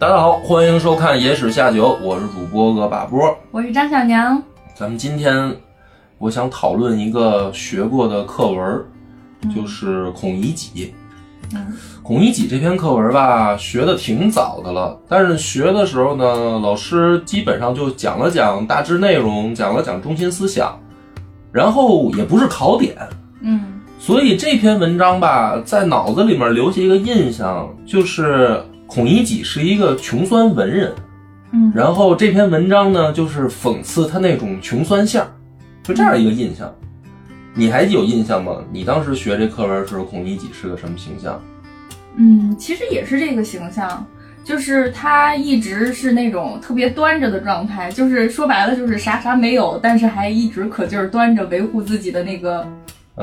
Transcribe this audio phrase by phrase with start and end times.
[0.00, 3.36] 大家好，欢迎收看《野史下酒》，我是主播恶把波。
[3.50, 4.42] 我是张小娘。
[4.74, 5.54] 咱们今天
[6.16, 8.82] 我想讨论一个学过的课文，
[9.54, 10.94] 就是《孔乙己》。
[11.54, 11.66] 嗯
[12.02, 20.80] 《孔乙己》这篇课文吧，学的挺早的了，但是学的时候呢，老师基本上就讲了讲大致内容，讲了讲中心思想，
[21.52, 22.96] 然后也不是考点，
[23.42, 30.92] 嗯所以这篇文章吧，在脑子里面留下一个印象，就是孔乙己是一个穷酸文人。
[31.52, 35.24] 嗯然后这篇文章呢，就是讽刺他那种穷酸相，
[35.82, 36.72] 就这样一个印象。
[37.54, 38.56] 你还有印象吗？
[38.72, 41.40] 你当时学这课文的时候，孔乙己是个什么形象？
[42.16, 44.04] 嗯，其实也是这个形象，
[44.44, 52.72] 就是他一直是那种特别端着的状态，就是说白了就是啥啥没有，但是还一直可劲儿端着维护自己的那个嗯，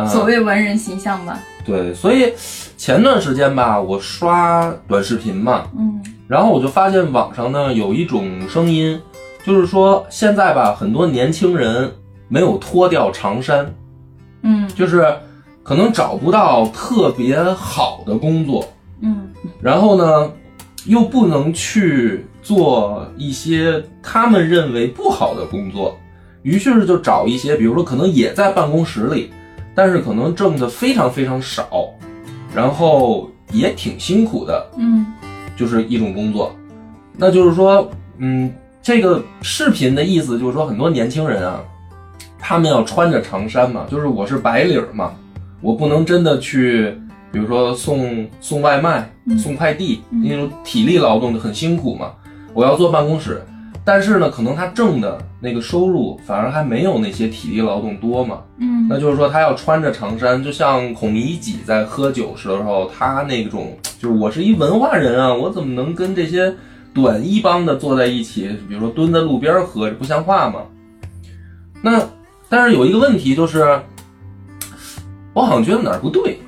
[0.06, 1.40] 所谓文人形象吧。
[1.66, 2.34] 对，所以
[2.78, 6.02] 前段时间吧，我刷短视频嘛，嗯。
[6.28, 9.00] 然后我就发现网上呢有一种声音，
[9.46, 11.92] 就是说现在吧，很多年轻人
[12.28, 13.74] 没有脱掉长衫，
[14.44, 14.68] 嗯。
[14.76, 15.08] 就是
[15.64, 18.66] 可能找不到特别好的工作，
[19.02, 19.30] 嗯。
[19.62, 20.32] 然后呢，
[20.86, 25.98] 又不能去做一些他们认为不好的工作，
[26.44, 29.32] 于是就找一些，比如说可能也在办公室里，
[29.78, 31.88] 但是可能挣的非常非常少，
[32.56, 35.06] 然后也挺辛苦的，嗯
[35.56, 36.52] 就是一种工作。
[37.16, 41.62] 那就是说，嗯，这个视频的意思就是说，很多年轻人啊，
[42.40, 45.14] 他们要穿着长衫嘛，就是我是白领儿嘛，
[45.62, 46.92] 我不能真的去，
[47.32, 52.14] 比如说送送外卖、嗯送快递嗯那种体力劳动的很辛苦嘛，
[52.56, 53.46] 我要坐办公室。
[53.88, 66.54] 但是呢，可能他挣的那个收入反而还没有那些体力劳动多嘛，嗯那就是说，他要穿着长衫，就像孔乙己在喝酒时候，他那种就是我是一文化人啊，我怎么能跟这些
[66.94, 68.50] 短衣帮的坐在一起？
[68.68, 70.64] 比如说蹲在路边喝，这不像话嘛。
[71.82, 72.06] 那
[72.50, 73.80] 但是有一个问题就是，
[75.34, 76.42] 我好像觉得哪儿不对，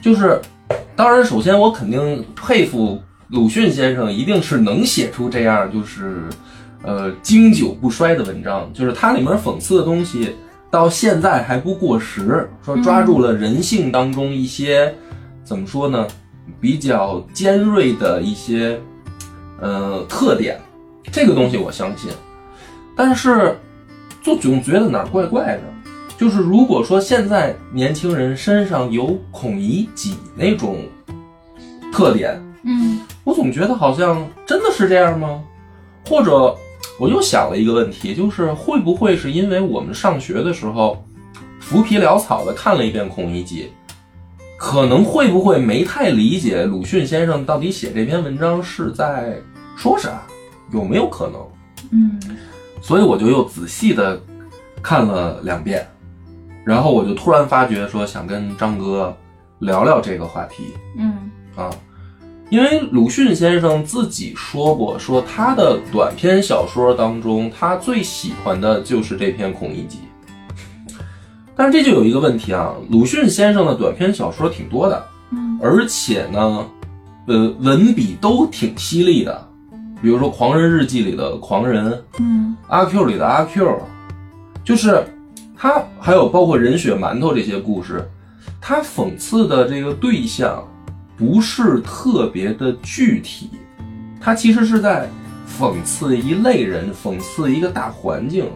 [0.00, 0.40] 就是
[0.96, 2.98] 当然，首先我肯定佩服
[3.30, 6.22] 鲁迅先生，一定是能写出这样就是
[6.82, 10.34] 呃经久不衰的文章，就是它里面讽刺的东西。
[10.70, 14.94] 到现在还不过时，说抓住了人性当中一些、
[15.42, 16.06] 怎么说呢，
[16.60, 18.78] 比较尖锐的一些
[19.60, 20.60] 呃特点，
[21.10, 22.10] 这个东西我相信，
[22.94, 23.56] 但是
[24.22, 25.62] 就总觉得哪儿怪怪的，
[26.18, 30.76] 就是如果说现在年轻人身上有孔乙己那种
[31.90, 35.42] 特点，嗯我总觉得好像真的是这样吗？
[36.06, 36.56] 或者
[36.98, 41.04] 我又想了一个问题，就是会不会是因为我们上学的时候
[41.60, 43.70] 浮皮潦草的看了一遍《孔乙己》，
[44.58, 49.36] 可能会不会没太理解鲁迅先生到底写这篇文章是在
[49.76, 50.22] 说啥？
[50.72, 51.40] 有没有可能？
[51.90, 52.20] 嗯
[52.80, 54.20] 所以我就又仔细的
[54.82, 55.86] 看了两遍，
[56.64, 59.14] 然后我就突然发觉说想跟张哥
[59.58, 60.74] 聊聊这个话题。
[60.96, 61.70] 嗯啊，
[62.50, 69.98] 因为鲁迅先生自己说过，说他的短篇小说当中，他最喜欢的就是这篇《孔乙己》。
[71.54, 75.58] 但是这就有一个问题啊，鲁迅先生的短篇小说挺多的，嗯。
[75.62, 76.64] 而且呢，
[77.26, 79.46] 呃，文笔都挺犀利的，
[80.00, 82.56] 比如说《狂人日记》里的狂人，嗯。
[82.68, 83.78] 阿 Q 里的阿 Q，
[84.64, 85.04] 就是
[85.54, 88.08] 他还有包括人血馒头这些故事，
[88.58, 90.66] 他讽刺的这个对象
[91.18, 93.50] 不是特别的具体，
[94.20, 95.08] 他其实是在
[95.58, 98.48] 讽刺一类人，讽刺一个大环境。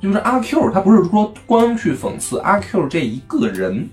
[0.00, 3.88] 就是阿 Q，他不是说光去讽刺阿 Q 这一个人，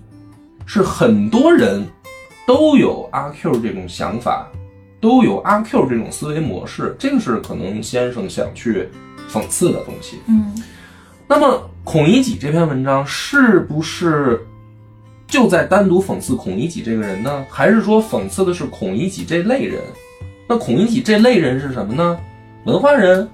[0.65, 1.87] 是很多人
[2.45, 4.45] 都有阿 Q 这种想法，
[4.99, 8.89] 都有阿 Q 这种思维模式，这个是可能先生想去
[9.29, 10.19] 讽刺的东西。
[10.27, 10.53] 嗯
[11.27, 11.47] 那么
[11.85, 14.45] 《孔乙己》这篇文章是不是
[15.31, 17.45] 就在单独讽刺孔乙己这个人呢？
[17.49, 19.81] 还是说讽刺的是孔乙己这类人？
[20.45, 22.19] 那孔乙己这类人是什么呢？
[22.65, 23.25] 文化人，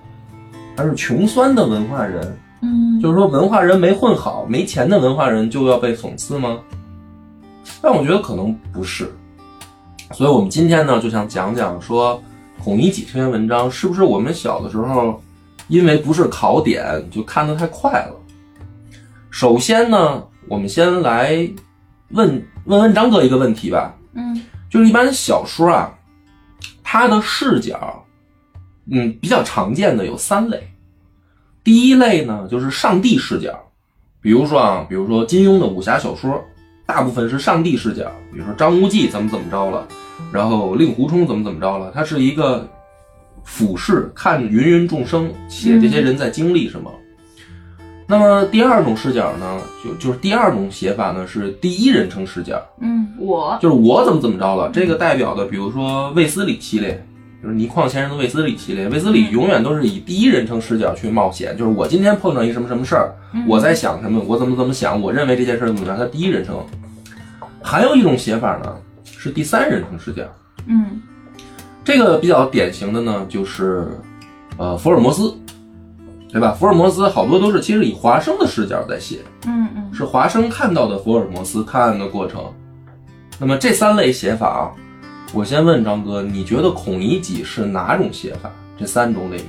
[0.77, 2.37] 还是穷酸的文化人？
[2.61, 6.59] 嗯就是说文化人没混好，没钱的文化人就要被讽刺吗？
[7.81, 9.11] 但我觉得可能不是。
[10.13, 12.21] 所以我们今天呢就想讲讲说
[12.63, 15.19] 《孔乙己》这篇文章是不是我们小的时候
[15.67, 18.15] 因为不是考点就看得太快了。
[19.31, 21.47] 首先呢，我们先来
[22.09, 24.41] 问问问张哥一个问题吧，嗯。
[24.69, 25.89] 就是一般小说啊，
[26.83, 28.05] 它的视角，
[28.91, 30.61] 嗯，比较常见的有三类。
[31.63, 33.57] 第一类呢，就是上帝视角，
[34.19, 36.43] 比如说啊，比如说金庸的武侠小说，
[36.85, 39.87] 大部分是上帝视角，比如说张无忌怎么怎么着了，
[40.33, 42.69] 然后令狐冲怎么怎么着了，他是一个
[43.45, 46.91] 俯视看芸芸众生，写这些人在经历什么。
[48.09, 54.69] 那么第二种视角呢，就就是第二种写法呢是第一人称视角，嗯，我就是我怎么怎么着了。
[54.71, 57.05] 这个代表的，比如说卫斯理系列，
[57.43, 58.87] 就是倪匡先生的卫斯理系列。
[58.87, 63.13] 卫斯理永远都是以第一人称视角去冒险，就是我今天碰上一什么什么事儿，
[63.45, 66.57] 我在想什么，我怎么怎么想，我认为这件事儿怎么着，他第一人称。
[67.61, 68.73] 还有一种写法呢
[69.03, 70.23] 是第三人称视角，
[70.67, 71.01] 嗯
[71.83, 73.89] 这个比较典型的呢就是
[74.55, 75.33] 呃福尔摩斯，
[76.29, 76.55] 对吧？
[76.59, 79.19] 福尔摩斯好多都是其实以华生的视角在写。
[79.45, 82.43] 嗯嗯是华生看到的福尔摩斯探案的过程。
[83.39, 84.71] 那么这三类写法啊，
[85.33, 88.51] 我先问张哥，你觉得孔乙己是哪种写法？
[88.79, 89.45] 这三种里面，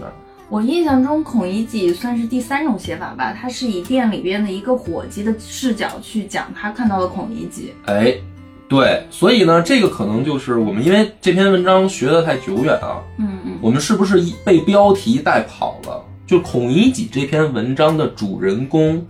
[0.49, 7.75] 我印象中孔乙己算是第三种写法吧，他是以店里边的一个伙计的视角去讲他看到的孔乙己。
[7.85, 8.15] 哎，
[8.69, 16.03] 对，所以呢，这个可能就是我们因为这篇文章学的太久远啊，嗯嗯我们是不是一被标题带跑了？
[16.29, 19.03] 就孔乙己这篇文章的主人公，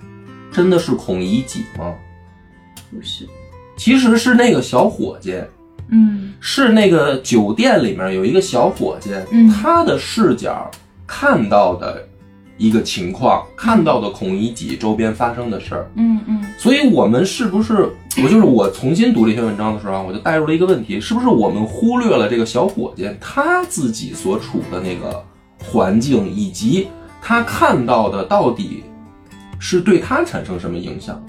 [0.52, 1.92] 真的是孔乙己吗？
[2.92, 3.26] 不是，
[3.76, 5.42] 其实是那个小伙计，
[5.90, 6.32] 嗯。
[6.38, 9.50] 是那个酒店里面有一个小伙计，嗯。
[9.50, 10.70] 他的视角
[11.08, 12.06] 看到的
[12.56, 15.90] 一个情况，看到的孔乙己周边发生的事儿。
[15.96, 16.46] 嗯嗯。
[16.56, 17.90] 所以，我们是不是
[18.22, 25.20] 我就是我重新读这篇文章的时候啊，我就带入了一个问题：是不是我们忽略了这个小伙计他自己所处的那个
[25.58, 26.86] 环境，以及
[27.20, 28.84] 他看到的到底
[29.58, 31.20] 是对他产生什么影响？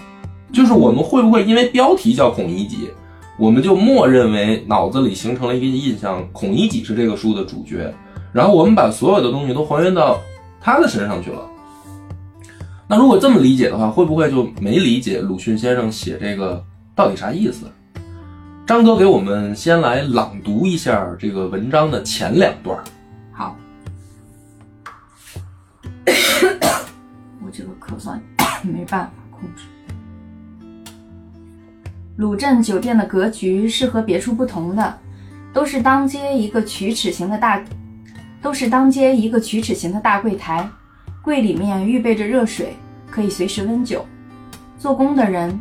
[0.51, 2.89] 就是我们会不会因为标题叫孔乙己，
[3.37, 7.93] 我们就默认为脑子里形成了一个印象，孔乙己是这个书的主角，
[8.31, 10.19] 然后我们把所有的东西都还原到
[10.59, 11.41] 他的身上去了。
[12.87, 16.63] 那如果这么理解的话，会不会就没理解鲁迅先生写这个
[16.95, 17.67] 到底啥意思？
[18.65, 22.77] 张哥给我们先来朗读一下这个文章的前两段。
[27.43, 28.17] 我这个咳嗽
[28.63, 29.63] 没办法控制。
[32.17, 34.97] 鲁镇酒店的格局是和别处不同的，
[35.53, 37.63] 都是当街一个曲尺形的大，
[38.41, 40.69] 都是当街一个曲尺形的大柜台，
[41.21, 42.75] 柜里面预备着热水，
[43.09, 44.05] 可以随时温酒。
[44.77, 45.57] 做工的人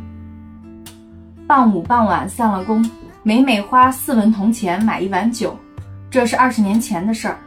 [1.47, 2.89] 傍午傍晚散了工，
[3.23, 5.57] 每每花四文铜钱买一碗酒，
[6.09, 7.39] 这是二十年前的事儿。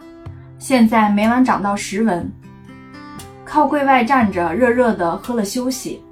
[0.59, 2.31] 现在每晚涨到十文，
[3.53, 6.03] 靠柜外站着，热热的喝了休息。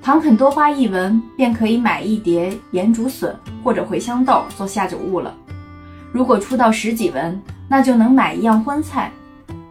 [0.00, 5.34] 倘肯多花一文，便可以买一碟盐竹笋或者茴香豆做下酒物了。
[6.12, 7.36] 如果出到十几文，
[7.68, 9.10] 那就能买一样荤菜。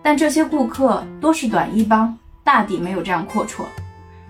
[0.04, 2.14] 但这些顾客多是短衣帮，
[2.44, 3.62] 大抵没有这样阔绰。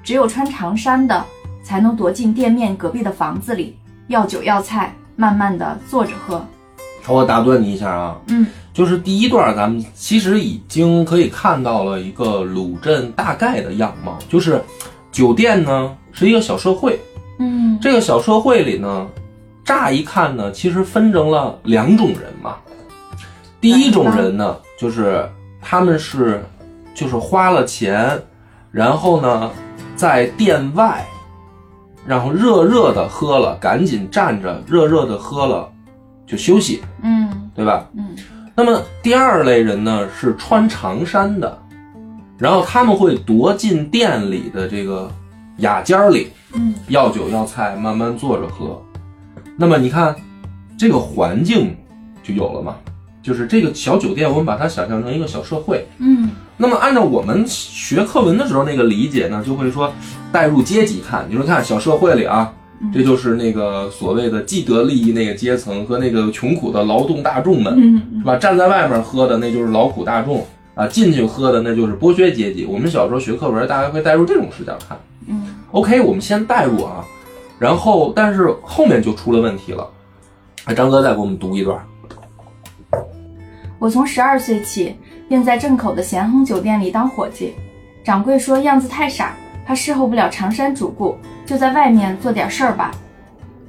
[0.03, 1.25] 只有穿长衫的，
[1.63, 3.75] 才能躲进店面隔壁的房子里，
[4.05, 6.45] 要酒要菜，慢慢的坐着喝。
[7.07, 8.45] 我打断你一下啊，嗯
[8.77, 14.63] 就是第一段，咱们其实已经可以看到了一个鲁镇大概的样貌，就是
[15.11, 16.99] 酒店呢是一个小社会，
[17.39, 19.07] 嗯这个小社会里呢，
[19.65, 22.57] 乍一看呢，其实分成了两种人嘛。
[23.59, 25.27] 第一种人呢，就是
[25.59, 26.45] 他们是
[26.93, 28.21] 就是花了钱，
[28.69, 29.49] 然后呢
[29.95, 31.03] 在店外，
[32.05, 35.67] 然后热热的喝了，赶紧站着热热的喝了
[36.27, 37.89] 就休息，嗯对吧？
[37.97, 38.15] 嗯
[38.59, 41.55] 那么第二类人呢是穿长衫的，
[42.39, 45.11] 然后他们会踱进店里的这个
[45.57, 48.81] 雅间儿里，嗯要酒要菜，慢慢坐着喝。
[49.55, 50.15] 那么你看，
[50.75, 51.77] 这个环境
[52.23, 52.77] 就有了嘛，
[53.21, 55.87] 就是这个小酒店，我们把它想象成一个小社会。
[55.99, 59.93] 嗯那么按照我们学课文的时候那个理解呢，就会说
[60.31, 62.51] 带入阶级看，你说看小社会里啊，
[62.93, 68.35] 这就是那个所谓的既得利益那个阶层和那个穷苦的劳动大众们，嗯是吧？
[68.35, 72.65] 站在外面喝的那就是劳苦大众啊，进去喝的那就是剥削阶级。
[72.65, 74.97] 我们小时候学课文，大概会带入这种视角看。
[75.27, 77.03] 嗯 OK，我们先带入啊，
[77.59, 79.87] 然后但是后面就出了问题了。
[80.65, 81.77] 哎，张哥再给我们读一段。
[83.79, 84.95] 我从十二岁起
[85.27, 87.53] 便在镇口的咸亨酒店里当伙计，
[88.03, 91.15] 掌柜说样子太傻，怕侍候不了长山主顾，
[91.47, 92.91] 就在外面做点事儿吧。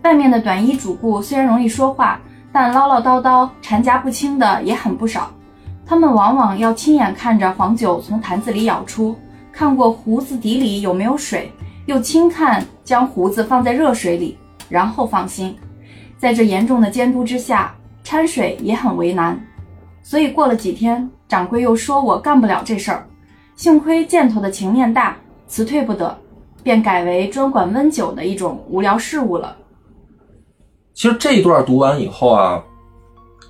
[0.02, 2.20] 外面的短衣主顾虽然容易说话，
[2.52, 5.30] 但唠唠叨叨、缠夹不清的也很不少。
[5.87, 9.16] 他们往往要亲眼看着黄酒从坛子里舀出，
[9.52, 11.50] 看过胡子底里有没有水，
[11.87, 14.37] 又亲看将胡子放在热水里，
[14.68, 15.56] 然后放心。
[16.18, 19.40] 在这严重的监督之下，掺水也很为难。
[20.02, 23.06] 所以过了几天，掌柜又说我干不了这事儿，
[23.56, 25.16] 幸亏箭头的情面大，
[25.47, 26.18] 辞退不得，
[26.68, 29.56] 便改为专管温酒的一种无聊事物了。
[30.92, 32.62] 其实这一段读完以后啊，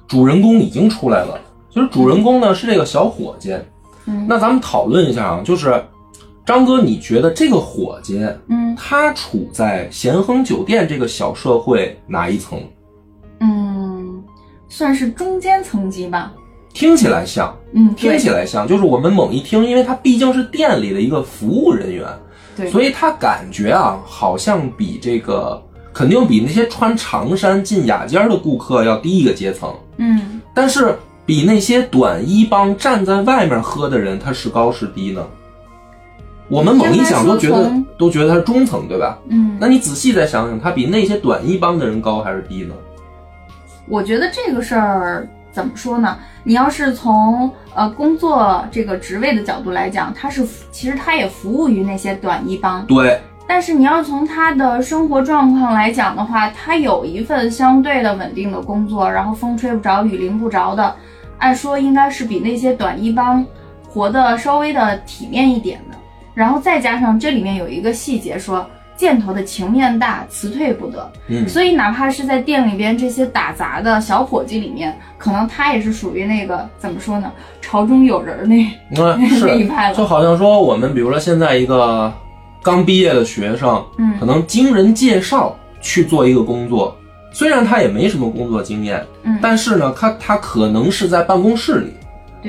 [0.06, 1.36] 主人公已经出来了，
[1.68, 3.58] 其实主人公呢是这个小伙计。
[4.06, 5.84] 嗯那咱们讨论一下啊，就是
[6.46, 12.62] 张哥，你觉得这个伙计嗯他处在咸亨酒店这个小社会哪一层？
[13.40, 14.22] 嗯，
[14.68, 16.32] 算是中间层级吧。
[16.72, 22.06] 听起来像，嗯，听起来像，就是我们猛一听，因为他毕竟是店里的一个服务人员，
[22.58, 25.62] 对，所以他感觉啊，好像比这个
[25.92, 35.24] 肯定比那些穿长衫进雅间的顾客要低一个阶层，嗯但是比那些短衣帮站在外面喝的人，他是高是低呢？
[36.48, 39.18] 我们猛一想都觉得都觉得他是中层，对吧？
[39.28, 42.74] 嗯，那你仔细再想想，他比那些短衣帮的人高还是低呢？
[43.86, 46.16] 我觉得这个事儿怎么说呢？
[46.44, 60.94] 你要是从呃工作这个职位的角度来讲，他是其实他也服务于那些短衣帮，对，但是你要从他的生活状况来讲的话，他有一份相对的稳定的工作，然后风吹不着雨淋不着的，
[61.38, 63.44] 按说应该是比那些短衣帮
[63.88, 65.96] 活得稍微的体面一点的。
[66.34, 68.64] 然后再加上这里面有一个细节说，
[68.98, 71.10] 箭头的情面大，辞退不得。
[71.28, 78.56] 嗯，所以哪怕是在店里边这些打杂的小伙计里面，可能他也是属于那个怎么说呢，朝中有人那
[79.00, 79.94] 嗯， 那一是，派了。
[79.94, 82.12] 就好像说我们比如说现在一个
[82.62, 86.96] 刚毕业的学生，嗯可能经人介绍去做一个工作，
[87.32, 91.97] 虽然他也没什么工作经验，嗯，但是呢，他他可能是在办公室里，对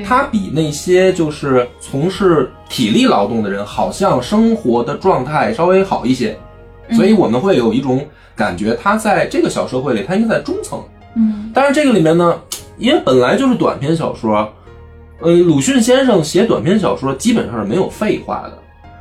[0.06, 6.38] 他比那些就是从事体力劳动的人，好像生活的状态稍微好一些，
[6.88, 6.96] 嗯。
[6.96, 8.06] 所以我们会有一种
[8.36, 10.82] 感觉，他在这个小社会里，他应该在中层。
[11.16, 11.50] 嗯。
[11.52, 12.40] 但是这个里面呢，
[12.78, 14.48] 因为本来就是短篇小说，
[15.20, 18.58] 呃，鲁迅先生写短篇小说基本上是没有废话的，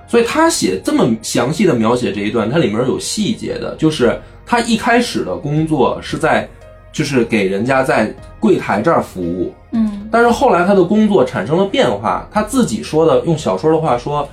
[0.07, 6.49] 所以他写这么详细的描写这一段，它里面有细节的，就是他一开始的工作是在，
[6.91, 14.27] 就是给人家在柜台这儿服务，嗯但是后来他的工作产生了变化，他自己说的，用小说的话说，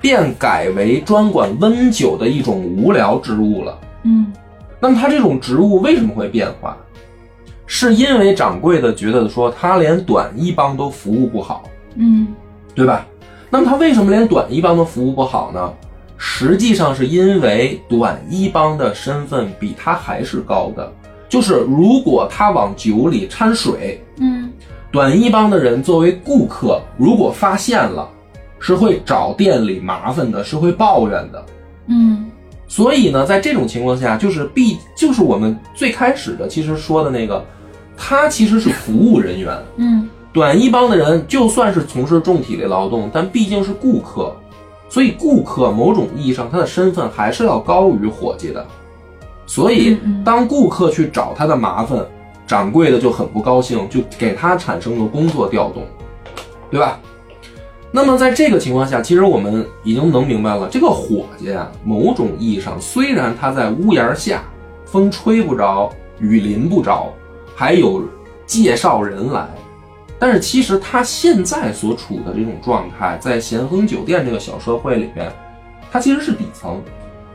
[0.00, 3.78] 便改为专管温酒的一种无聊之物了。
[4.02, 4.32] 嗯
[4.80, 6.76] 那么他这种职务为什么会变化？
[7.66, 11.62] 是因为掌柜的觉得说他连短衣帮都服务不好，
[11.94, 12.26] 嗯
[12.74, 13.06] 对吧？
[13.48, 15.72] 那么他为什么连短衣帮都服务不好呢？
[16.16, 20.92] 实际上是因为短衣帮的身份比他还是高的，
[21.28, 24.49] 就是如果他往酒里掺水，嗯
[24.92, 28.08] 短衣帮的人作为顾客，如果发现了，
[28.58, 31.46] 是会找店里麻烦的，是会抱怨的。
[31.86, 32.26] 嗯
[32.66, 37.44] 所以呢，在这种情况下，就是必就是我们最开始的其实说的那个，
[37.96, 39.56] 他其实是服务人员。
[39.76, 44.32] 嗯短衣帮的人就算是从事重体力劳动，但毕竟是顾客，
[44.88, 48.64] 所以顾客某种意义上他的身份还是要高于伙计的。
[49.46, 51.98] 所以当顾客去找他的麻烦，
[52.50, 55.84] 掌柜的就很不高兴，就给他产生了工作调动，
[56.68, 56.98] 对吧？
[57.92, 64.42] 那么在这个情况下，其实我们已经能明白了，这个伙计啊，某种意义上虽然他在屋檐下，
[64.84, 67.14] 风吹不着，雨淋不着，
[67.54, 68.02] 还有
[68.46, 69.48] 介绍人来，
[70.18, 75.30] 但是其实他现在所处的这种状态，在咸亨酒店这个小社会里面，
[75.92, 76.82] 他其实是底层。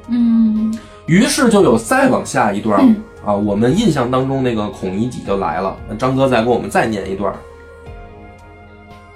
[0.09, 5.75] 嗯于是就有再往下一段、 嗯啊，我们印象当中那个孔乙己就来了。
[5.89, 7.33] 那张哥再给我们再念一段。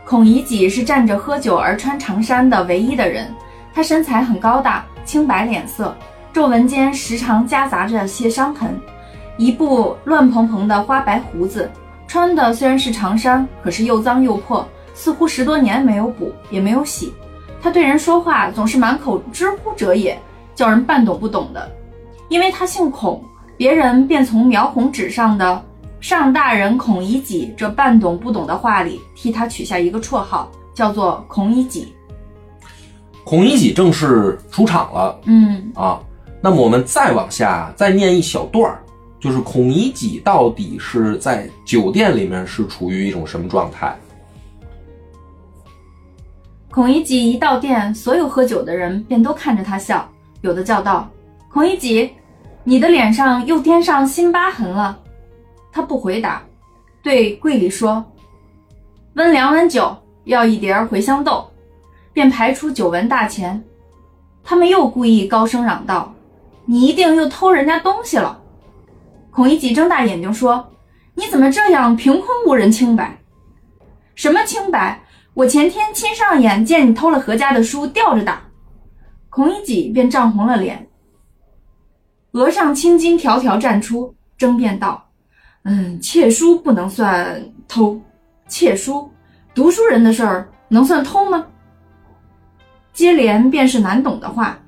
[0.03, 3.31] 孔乙己是站着喝酒而穿长衫的唯一的人，
[3.71, 5.95] 他身材很高大，青白脸色，
[6.33, 8.79] 皱纹间时常夹杂着些伤痕，
[9.37, 11.69] 一部乱蓬蓬的花白胡子，
[12.07, 17.13] 穿的虽然是长衫，可是又脏又破，似乎十多年没有补也没有洗。
[17.61, 20.17] 他对人说话总是满口知乎者也，
[20.55, 21.69] 叫人半懂不懂的。
[22.29, 23.23] 因为他姓孔，
[23.59, 25.61] 别人便从描红纸上的
[25.99, 31.93] 上大人孔乙己这半懂不懂的话里，替他取下一个绰号，叫做孔乙己。
[33.25, 35.99] 孔乙己正式出场了嗯啊。
[36.39, 38.81] 那么我们再往下再念一小段儿，
[39.19, 43.93] 就是孔乙己到底是在酒店里面是处于一种什么状态？
[46.71, 51.09] 孔乙己一到店，所有喝酒的人便都看着他笑，有的叫道
[51.51, 52.09] ：“孔乙己，
[52.63, 54.99] 你的脸上又添上新疤痕了。”
[55.71, 56.41] 他不回答，
[57.01, 58.03] 对柜里说
[59.15, 61.45] ：“温两碗酒，要一碟茴香豆。”
[62.11, 63.63] 便排出酒文大钱。
[64.43, 66.13] 他们又故意高声嚷道
[66.65, 68.41] ：“你一定又偷人家东西了！”
[69.31, 70.69] 孔乙己睁大眼睛说
[71.15, 73.17] ：“你怎么这样凭空误人清白？
[74.15, 75.01] 什么清白？
[75.35, 78.41] 我前天亲上眼见你偷了何家的书，吊着打。”
[79.29, 80.88] 孔乙己便涨红了脸，
[82.31, 85.03] 额上青筋条条绽出，争辩道
[85.63, 87.99] ：“嗯，窃书不能算偷，
[88.47, 89.09] 窃书，
[89.53, 91.45] 读书人的事儿能算偷吗？
[92.93, 94.59] 接连便是难懂的话，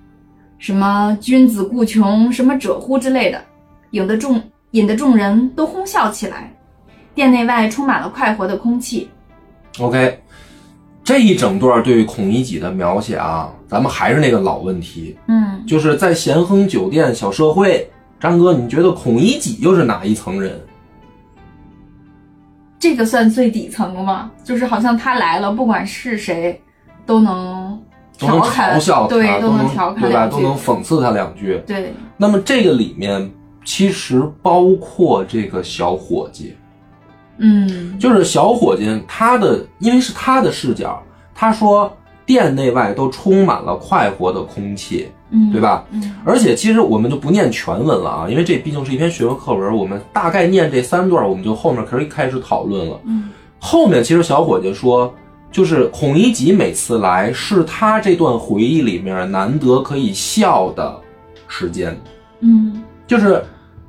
[0.58, 3.44] 什么君子固穷，什么者乎之类的，
[3.91, 4.41] 引得众
[4.72, 6.51] 引得众人都哄笑起来。
[7.13, 9.10] 店内外充满了快活的空气。
[9.80, 10.20] OK，
[11.03, 20.60] 这一整段对孔乙己的描写啊，咱们还是那个老问题，嗯，就是在咸亨酒店小社会，张哥，你觉得孔乙己又是哪一层人？
[22.78, 24.30] 这个算最底层了吗？
[24.44, 26.62] 就是好像他来了，不管是谁，
[27.06, 27.82] 都能
[28.20, 30.28] 都能调侃，嘲笑他，对，都能调侃对吧？
[30.28, 31.63] 都能讽刺他两句。
[31.66, 33.32] 对，那么这个里面
[33.63, 36.58] 其实包括这个小伙计，
[37.38, 41.01] 嗯，就是小伙计他的，因为是他的视角，
[41.34, 41.90] 他说
[42.32, 45.60] 店内外都充满了快活的空气，嗯，对？
[45.60, 45.84] 吧？
[45.92, 52.98] 嗯而且其实我们就不念全文了啊，因为这毕竟是一篇学科课文，我们大概念这三段，我们就后面可以开始讨论了。
[53.06, 55.14] 嗯后面其实小伙计说，
[55.52, 60.98] 就是孔乙己每次来是他这段回忆里面难得可以笑的
[61.50, 62.00] 时间，
[62.40, 63.44] 嗯就是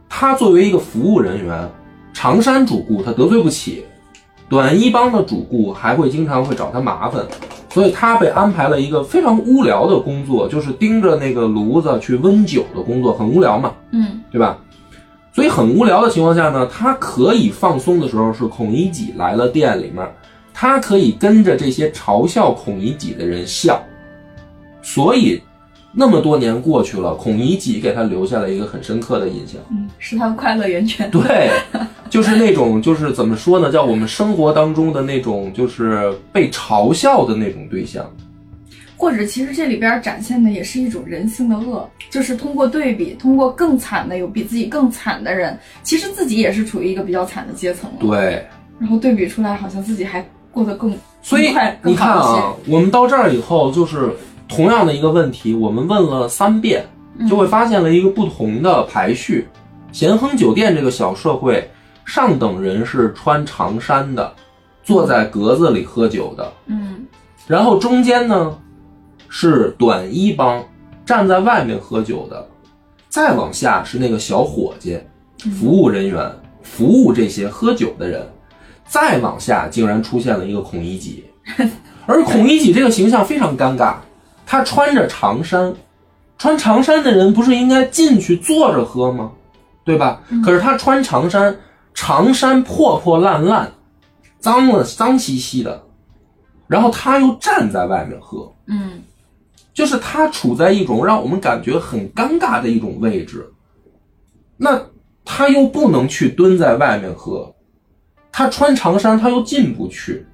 [0.08, 1.70] 他作为一个服务人员，
[2.12, 3.84] 常山主顾他得罪不起，
[4.52, 7.24] 短衣帮的主顾还会经常会找他麻烦，
[7.70, 14.58] 所以他被安排了一个非常无聊的工作，就是盯着那个炉子去温酒的工作，很无聊嘛，嗯对吧？
[15.32, 20.06] 所以很无聊的情况下呢，他可以放松的时候是孔乙己来了店里面，
[20.52, 23.80] 他可以跟着这些嘲笑孔乙己的人笑，
[24.82, 25.40] 所以
[25.94, 29.60] 那么多年过去了，孔乙己给他留下了一个很深刻的印象。
[29.70, 31.10] 嗯，是他的快乐源泉。
[31.10, 31.50] 对，
[32.08, 38.10] 就是那种就是怎么说呢，叫我们生活当中的那种就是被嘲笑的那种对象。
[38.96, 47.90] 或者其实这里边展现的也是一种人性的恶，就是通过对比，通过更惨的有比自己更惨的人，其实自己也是处于一个比较惨的阶层。
[47.98, 48.46] 对，
[48.78, 52.12] 然后对比出来，好像自己还过得更所以更快你看。
[52.12, 54.08] 啊，我们到这儿以后，就是
[54.54, 56.86] 同样的一个问题，我们问了三遍，
[57.18, 57.28] 嗯。
[57.28, 59.48] 就会发现了一个不同的排序。
[59.90, 61.70] 咸亨酒店这个小社会，
[62.04, 64.32] 上等人是穿长衫的，
[64.82, 67.06] 坐在格子里喝酒的，嗯。
[67.46, 68.56] 然后中间呢
[69.28, 70.64] 是短衣帮，
[71.04, 72.48] 站在外面喝酒的，
[73.08, 74.98] 再往下是那个小伙计，
[75.58, 76.30] 服务人员，
[76.62, 78.26] 服务这些喝酒的人，
[78.86, 81.24] 再往下竟然出现了一个孔乙己，
[82.06, 83.96] 而孔乙己这个形象非常尴尬，
[84.46, 85.74] 他穿着长衫，
[86.38, 89.32] 穿长衫的人不是应该进去坐着喝吗？
[89.84, 90.22] 对吧？
[90.44, 91.56] 可是他穿长衫，
[91.94, 93.72] 长衫破破烂烂，
[94.38, 95.82] 脏了脏兮兮的，
[96.68, 99.02] 然后他又站在外面喝，嗯
[99.74, 103.50] 就是他处在一种让我们感觉很尴尬的一种位置，
[104.56, 104.80] 那
[105.24, 107.52] 他又不能去蹲在外面喝，
[108.30, 110.26] 他穿长衫他又进不去，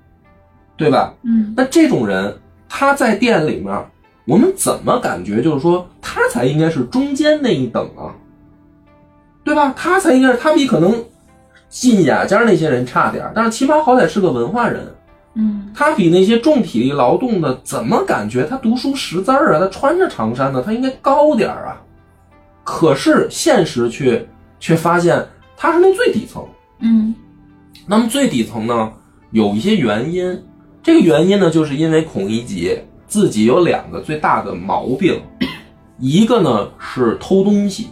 [0.77, 1.15] 对吧？
[1.23, 2.37] 嗯那这种人
[2.69, 3.91] 他在店里面，
[4.29, 8.13] 我们怎么感觉就是说他才应该是中间那一等啊，
[9.43, 9.73] 对吧？
[9.75, 11.03] 他才应该是他比可能
[11.71, 14.87] 进雅间那些人差点儿，但是起码好歹是个文化人。
[15.35, 19.61] 嗯他比那些重体力劳动的怎么感觉他读书识字儿啊？
[19.61, 21.81] 他穿着长衫呢，他应该高点儿啊。
[22.65, 24.27] 可是现实却
[24.61, 25.25] 却发现
[25.57, 26.45] 他是那最底层。
[26.81, 27.15] 嗯
[27.87, 28.93] 那么最底层呢，
[29.31, 30.43] 有一些原因。
[30.83, 35.21] 这个原因呢，就是因为孔乙己自己有两个最大的毛病，
[35.99, 37.89] 一个呢是偷东西，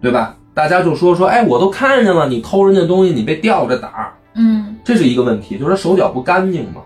[0.00, 0.36] 对吧？
[0.54, 6.80] 大家就说说，哎，我都看见了，你偷人家东西，你被吊着打，嗯这是一个问题，就是他手脚不干净嘛。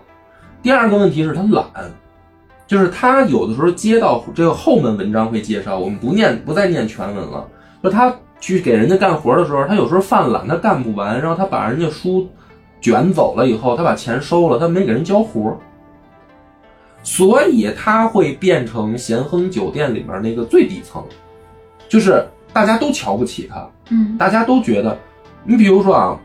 [0.61, 1.65] 第二个问题是他懒，
[2.67, 7.47] 就是他有的时候接到这个后门文章会介绍，我们不念不再念全文了。
[7.81, 12.27] 就他去给人家干活的时候，他有时候犯懒，他干不完，然后他把人家书
[12.81, 15.57] 卷走了以后，他把钱收了，他没给人交活，
[17.09, 21.03] 所以他会变成咸亨酒店里面那个最底层，
[21.87, 24.95] 就是大家都瞧不起他，嗯大家都觉得，
[25.43, 26.19] 你比如说啊，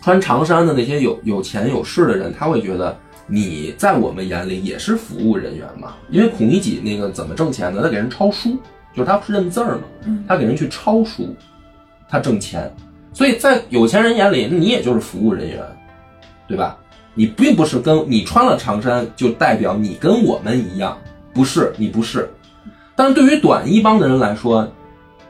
[0.00, 2.96] 穿长衫的那些有有钱有势的人，他会觉得
[3.26, 5.94] 你在我们眼里也是服务人员嘛。
[6.10, 7.82] 因为孔乙己那个怎么挣钱呢？
[7.82, 8.56] 他给人抄书，
[8.94, 11.34] 就是他不是认字儿嘛，嗯他给人去抄书，
[12.08, 12.72] 他挣钱。
[13.12, 15.58] 所以在有钱人眼里，你也就是服务人员，
[16.46, 16.78] 对吧？
[17.14, 20.96] 你并不是跟你穿了长衫就代表你跟我们一样，
[21.32, 22.28] 不是，你不是。
[22.96, 24.68] 但是对于短衣帮的人来说，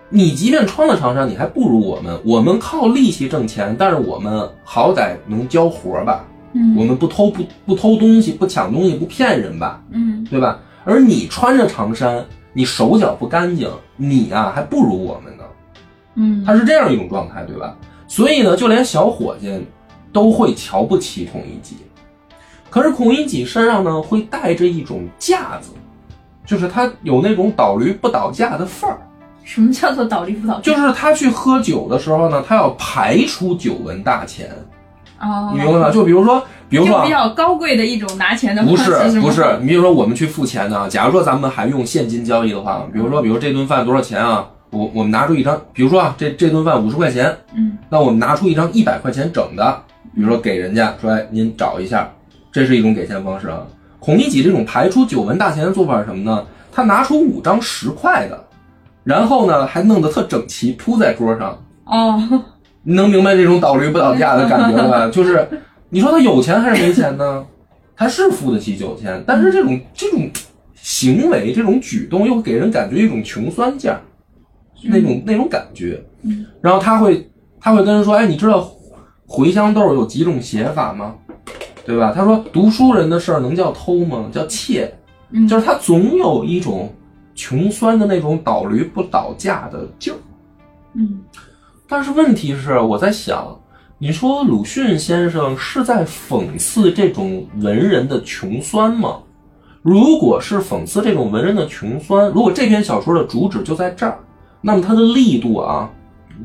[0.09, 2.19] 你即便穿了长衫，你还不如我们。
[2.25, 6.25] 我们靠力气挣钱，但是我们好歹能交活吧？
[6.57, 9.83] 嗯我们不偷不不偷东西，不抢东西，不骗人吧？
[9.91, 10.61] 嗯对吧？
[10.85, 15.45] 而你穿着长衫，你手脚不干净，你啊还不如我们呢。
[16.17, 17.77] 嗯他是这样一种状态，对吧？
[18.07, 19.51] 所以呢，就连小伙计，
[20.15, 21.77] 都会瞧不起孔乙己。
[22.71, 25.73] 可是孔乙己身上呢，会带着一种架子，
[26.47, 28.99] 就是他有那种倒驴不倒架的范儿。
[29.43, 30.59] 什么叫做倒驴不倒？
[30.61, 34.49] 就是他去喝酒的时候呢，他要排出酒文大钱，
[35.21, 35.91] 哦，你明白吗？
[35.91, 44.49] 就比如说，比如说比较高贵的一种拿钱的不方式，不是不是，你比如说我们去付钱呢，假如说咱们还用现金交易的话，比如说，比如这顿饭多少钱啊？
[44.71, 49.83] 我我们拿出一张，比如说啊，这这顿饭五十块钱，嗯那我们拿出一张一百块钱整的，
[50.15, 52.13] 比如说给人家说，哎，您找一下，
[52.53, 53.67] 这是一种给钱方式啊。
[53.99, 56.47] 孔乙己这种排出九文大钱的做法是什么呢？
[56.71, 58.45] 他拿出五张十块的，
[59.03, 62.43] 然后呢还弄得特整齐铺在桌上，哦，
[62.83, 65.09] 你能明白这种倒驴不倒架的感觉了吧？
[65.13, 65.49] 就是
[65.89, 67.45] 你说他有钱还是没钱呢？
[67.97, 70.29] 他是付得起酒钱，但是这种 这种
[70.75, 74.01] 行为、这种举动又给人感觉一种穷酸劲儿，
[74.83, 76.03] 那种那种感觉。
[76.23, 78.69] 嗯然后他会他会跟人说：“哎，你知道
[79.27, 81.15] 茴香豆有几种写法吗？
[81.85, 84.29] 对吧？”他说：“读书人的事儿能叫偷吗？
[84.33, 84.93] 叫窃。”
[85.31, 86.93] 嗯就是他总有一种
[87.35, 90.17] 穷酸的那种倒驴不倒架的劲儿。
[90.93, 91.21] 嗯
[91.89, 93.59] 但是问题是，我在想，
[93.99, 99.19] 你说鲁迅先生是在讽刺这种文人的穷酸吗？
[99.83, 104.19] 如果是讽刺这种文人的穷酸，如果这篇小说的主旨就在这儿，
[104.61, 105.91] 那么它的力度啊，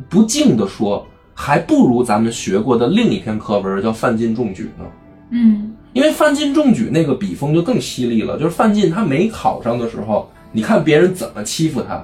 [0.09, 1.05] 不敬的说，
[1.41, 4.85] 还不如咱们学过的另一篇课文叫《范进中举》呢。
[5.29, 12.03] 嗯因为范进中举那个笔锋就更犀利了，就是范进他没考上的时候，你看别人怎么欺负他，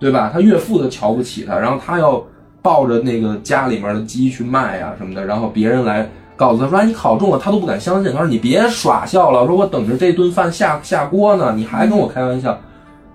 [0.00, 0.30] 对吧？
[0.32, 2.24] 他岳父都瞧不起他，然后他要
[2.62, 12.58] 抱着那个家里面的鸡去卖啊什么的，然后别人来告诉他说：“哎，你考中了。”他都不敢相信，他说：“你别耍笑了，说我等着这顿饭下下锅呢，你还跟我开玩笑，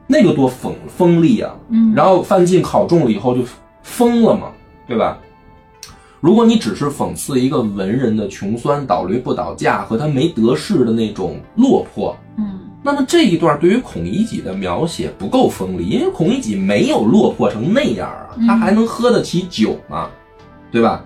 [0.05, 3.41] 那个多锋锋利啊！”嗯，然后范进考中了以后就
[3.81, 4.51] 疯了嘛，
[4.87, 5.17] 对吧？
[6.27, 20.09] 如果你只是讽刺一个文人的穷酸、倒驴不倒架和他没得势的那种落魄，嗯那么这一段对于孔乙己的描写不够锋利，因为孔乙己没有落魄成那样啊，嗯他还能喝得起酒吗？
[20.69, 21.01] 对吧？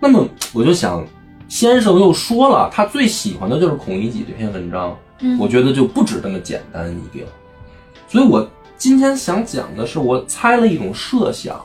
[0.00, 1.06] 那么我就想，
[1.46, 7.24] 先生又说了，他最喜欢的就是孔乙己这篇文章，嗯，我觉得就不止这么简单一定。
[8.08, 8.44] 所以我
[8.76, 11.64] 今天想讲的是，我猜了一种设想，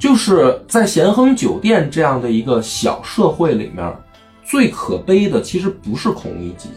[0.00, 3.94] 就是在咸亨酒店这样的一个小社会里面，
[4.42, 6.70] 最可悲的其实不是孔乙己，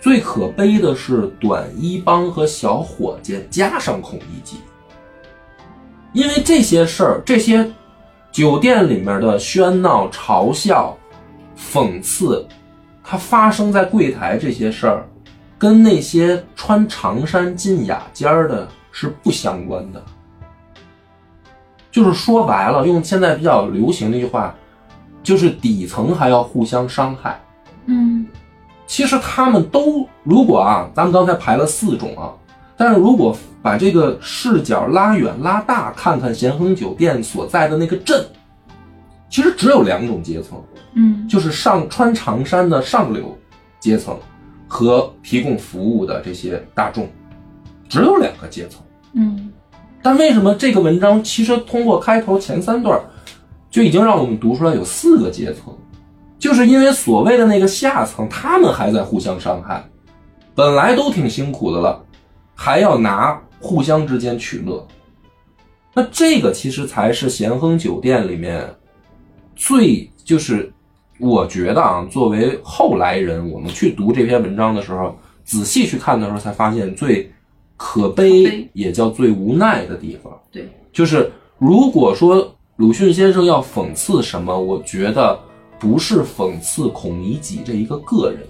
[0.00, 4.56] 最可悲的是短衣帮和小伙计加上孔乙己，
[6.14, 7.70] 因为这些事儿，这些
[8.32, 10.96] 酒店里面的喧闹、嘲笑、
[11.54, 12.48] 讽刺，
[13.04, 15.06] 它发生在柜台这些事儿，
[15.58, 20.02] 跟那些穿长衫进雅间儿的是不相关的。
[21.98, 24.54] 就是说白了，用现在比较流行的一句话，
[25.20, 27.40] 就是底层还要互相伤害。
[27.86, 28.24] 嗯
[28.86, 32.30] 其实他们都，如果啊，咱们刚才排了四种啊，
[32.76, 38.24] 但是如果把这个视角拉远拉大，看看咸亨酒店所在的那个镇，
[39.28, 40.62] 其实只有两种阶层，
[40.94, 43.36] 嗯就是上穿长衫的上流
[43.80, 44.16] 阶层
[44.68, 47.08] 和提供服务的这些大众，
[47.88, 48.80] 只有两个阶层。
[49.14, 49.50] 嗯
[50.02, 53.00] 但为什么这个文章其实通过开头前三段
[53.70, 55.76] 就已经让我们读出来有四个阶层？
[56.38, 59.84] 就是因为所谓的那个下层，他们还在互相伤害，
[60.54, 62.00] 本来都挺辛苦的了，
[62.54, 64.86] 还要拿互相之间取乐。
[65.94, 68.64] 那这个其实才是咸亨酒店里面
[69.56, 70.72] 最就是，
[71.18, 77.28] 我觉得啊，作为后来人，我们去读这篇文章的时候，仔细去看的时候，才发现最
[77.78, 80.30] 可悲也叫最无奈的地方。
[80.52, 85.38] 对，就是如果说鲁迅先生要讽刺什么，我觉得
[85.78, 88.40] 不是讽刺孔乙己这一个个人，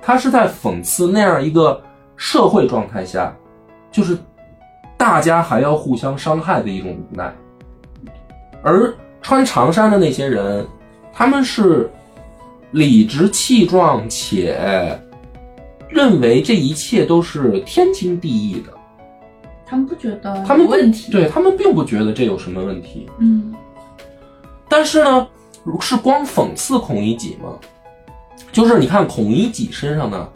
[0.00, 1.82] 他是在讽刺那样一个
[2.14, 3.36] 社会状态下，
[3.90, 4.16] 就是
[4.96, 7.34] 大家还要互相伤害的一种无奈。
[8.62, 10.66] 而穿长衫的那些人，
[11.12, 11.90] 他们是
[12.72, 14.98] 理直气壮且
[15.96, 18.72] 认为这一切都是天经地义的。
[19.64, 23.08] 他们不觉得他们问题，，对他们并不觉得这有什么问题。
[23.18, 23.54] 嗯
[24.68, 25.26] 但是呢，
[25.80, 27.58] 是光讽刺孔乙己吗？
[28.52, 30.28] 就是你看孔乙己身上呢，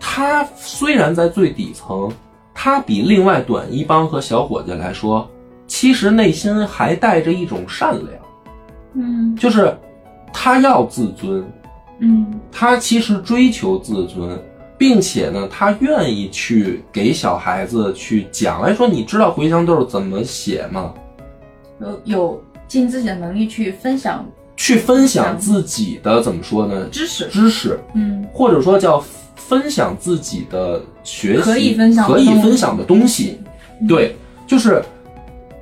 [0.00, 2.10] 他虽然在最底层，
[2.52, 5.28] 他比另外短衣帮和小伙计来说，
[5.66, 8.22] 其实内心还带着一种善良，
[8.94, 9.76] 嗯就是
[10.32, 11.44] 他要自尊，
[12.00, 14.38] 嗯他其实追求自尊，
[14.78, 20.94] 并且呢，他愿意去给小孩子去讲，哎，说你知道茴香豆怎么写吗？
[21.80, 24.24] 有有尽自己的能力去分享
[24.56, 26.88] 去分享自己的怎么说呢？
[26.92, 29.02] 知识，知识，嗯或者说叫
[29.34, 33.40] 分享自己的学习，可以分享可以分享的东西。
[33.88, 34.14] 对，
[34.46, 34.82] 就是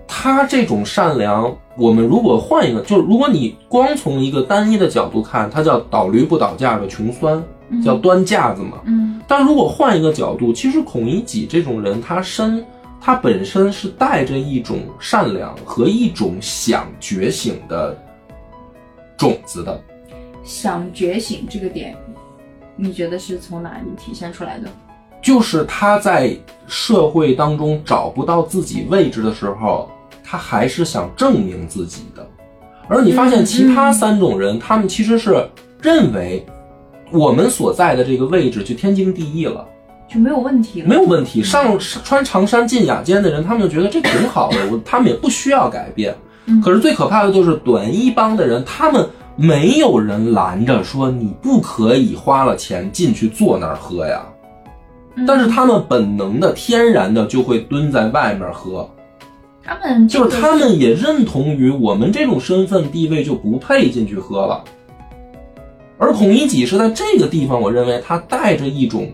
[0.09, 7.43] 他这种善良，我们如果换一个，就是如果你光从一个单一的角度看，它叫倒驴不倒架的穷酸，
[7.85, 8.79] 叫端架子嘛。
[8.87, 12.65] 嗯但如果换一个角度，其实孔乙己这种人，他身
[13.01, 17.97] 他本身是带着一种善良和一种想觉醒的
[19.17, 19.83] 种子的。
[20.45, 21.97] 想觉醒这个点，
[22.77, 24.69] 你觉得是从哪里体现出来的？
[25.21, 26.31] 就是他在
[26.69, 29.91] 社会当中找不到自己位置的时候，
[30.23, 32.25] 他还是想证明自己的。
[32.87, 35.45] 而你发现其他三种人，他们其实是
[35.83, 36.47] 认为
[37.11, 39.67] 我们所在的这个位置就天经地义了，
[40.09, 40.89] 就没有问题了。
[40.89, 41.43] 没有问题。
[41.43, 46.15] 上穿长衫进雅间的人，他们就觉得这挺好的，我他们也不需要改变。
[46.47, 54.25] 嗯可是最可怕的就是短衣帮的人，他们没有人拦着说你不可以花了钱进去坐那儿喝呀。
[55.17, 58.89] 嗯但是他们本能的、天然的就会蹲在外面喝，
[59.65, 64.63] 他们这个就是他们也认同于我们这种身份地位就不配进去喝了。
[65.99, 69.11] 而孔乙己是在这个地方，我认为他带着一种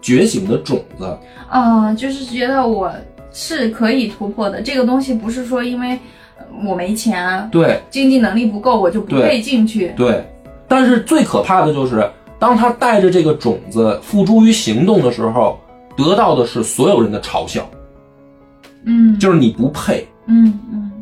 [0.00, 2.92] 觉醒的种子，啊、就是觉得我
[3.32, 4.62] 是可以突破的。
[4.62, 5.98] 这个东西不是说因为
[6.38, 9.92] 呃我没钱、对经济能力不够，我就不配进去。
[9.96, 10.24] 对。
[10.68, 15.58] 但是最可怕的就是，当他带着这个种子付诸于行动的时候，
[15.96, 17.68] 得到的是所有人的嘲笑，
[18.84, 20.06] 嗯，就是你不配。
[20.26, 20.92] 嗯嗯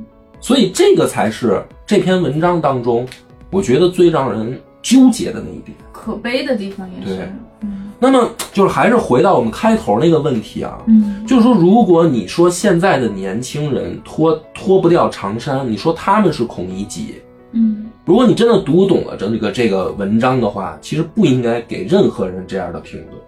[0.40, 3.06] 所以这个才是这篇文章当中，
[3.50, 4.58] 我觉得最让人
[4.88, 5.77] 纠结的那一点。
[5.92, 7.33] 可悲的地方也是对。
[7.62, 17.16] 嗯那么就是还是回到我们开头那个问题啊，嗯就是说，如果你说现在的年轻人脱脱不掉长衫，你说他们是孔乙己，
[17.51, 23.20] 嗯如果你真的读懂了这个这个文章的话，其实不应该给任何人这样的评论。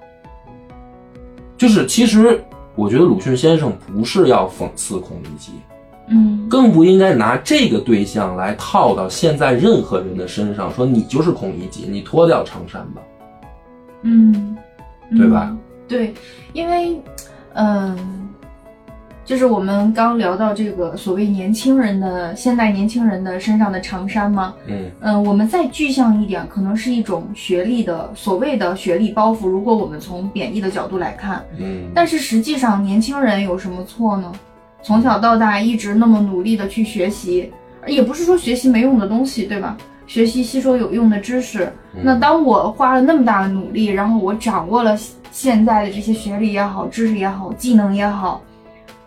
[1.59, 2.41] 就是其实
[2.77, 5.51] 我觉得鲁迅先生不是要讽刺孔乙己，
[6.11, 13.01] 嗯更不应该拿这个对象来套到现在任何人的身上，说你就是孔乙己，你脱掉长衫吧。
[14.03, 14.57] 嗯，
[15.17, 15.59] 对吧嗯？
[15.89, 16.15] 对，
[16.53, 17.01] 因为
[17.55, 18.17] 嗯。
[19.23, 29.47] 就是我们刚聊到这个所谓年轻人的现代年轻人的身上的长衫嘛，嗯嗯，我们再具象一点，可能是一种学历的所谓的学历包袱。
[29.47, 34.33] 如果我们从贬义的角度来看，嗯，但是实际上年轻人有什么错呢？
[34.83, 37.51] 从小到大一直那么努力的去学习，
[37.87, 39.77] 也不是说学习没用的东西，对吧？
[40.07, 41.73] 学习吸收有用的知识。
[42.03, 44.99] 那当我花了那么大的努力，然后我掌握了
[45.31, 48.43] 现在的这些学历也好、知识也好、技能也好，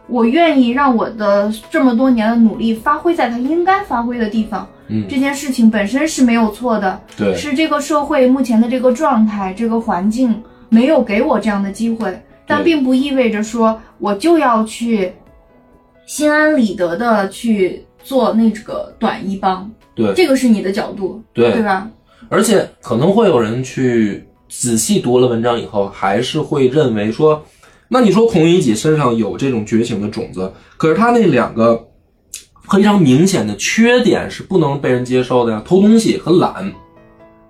[0.07, 4.67] 我愿意让我的这么多年的努力发挥在它应该发挥的地方。
[4.87, 15.11] 嗯这件事情本身是没有错的，对，是这个社会目前的这个状态、这个环境没有给我这样的机会，但并不意味着说我就要去
[16.05, 19.69] 心安理得的去做那个短衣帮。
[19.95, 21.87] 对这个是你的角度，对对吧？
[22.29, 27.43] 而且可能会有人去仔细读了文章以后，还是会认为说，
[27.89, 31.87] 那你说孔乙己身上有这种觉醒的种子，可是他那两个
[32.71, 36.73] 非常明显的缺点是不能被人接受的呀，偷东西和懒，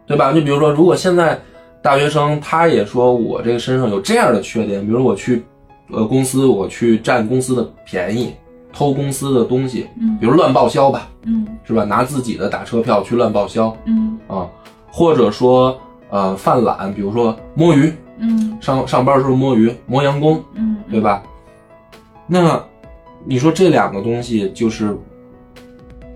[0.06, 0.34] 对吧？
[0.34, 1.40] 就比如说，如果现在
[1.82, 5.42] 大学生他也说我这个身上有这样的缺点，比如我去
[5.92, 8.34] 呃公司我去占公司的便宜，
[8.74, 11.84] 偷公司的东西，嗯比如乱报销吧，嗯是吧？
[11.86, 13.76] 拿自己的打车票去乱报销。
[13.86, 14.50] 嗯啊，
[14.92, 21.22] 或者说呃犯懒，比如说摸鱼，嗯上上班时候摸鱼、磨洋工，嗯，对吧？
[22.26, 22.62] 那
[23.26, 24.98] 你说这两个东西就是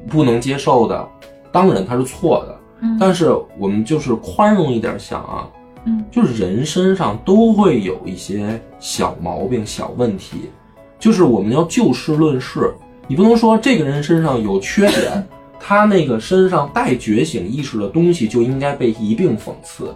[0.09, 1.07] 不能接受的，
[1.51, 2.97] 当然它是错的，嗯？
[2.99, 5.47] 但是我们就是宽容一点想啊，
[5.85, 10.49] 嗯就是人身上都会有一些小毛病、小问题，
[10.99, 12.73] 就是我们要就事论事，
[13.07, 15.27] 你不能说这个人身上有缺点，
[15.59, 19.93] 他那个身上带觉醒意识的东西就应该被一并讽刺，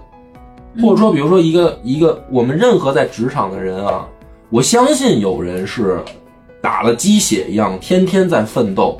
[0.81, 4.07] 或者说，比如说一个一个我们任何在职场的人啊，
[4.49, 5.99] 我相信有人是
[6.61, 8.97] 打了鸡血一样，天天在奋斗，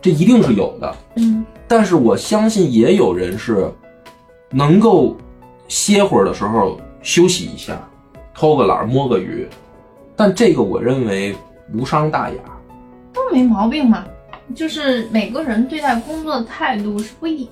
[0.00, 0.94] 这一定是有的。
[1.16, 1.44] 嗯。
[1.66, 3.70] 但是我相信也有人是
[4.50, 5.14] 能够
[5.68, 7.78] 歇会儿的时候休息一下，
[8.34, 9.46] 偷个懒儿摸个鱼，
[10.18, 11.34] 但这个我认为
[11.72, 12.36] 无伤大雅。
[13.14, 14.04] 都没毛病嘛。
[14.54, 17.48] 就是每个人对待工作的态度是不一